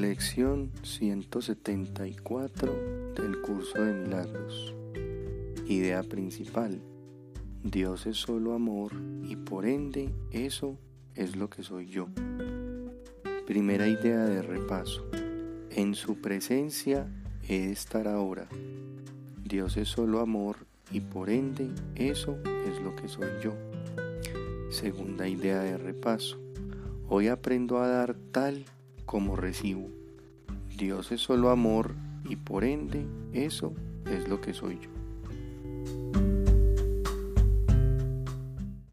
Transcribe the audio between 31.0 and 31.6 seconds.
es solo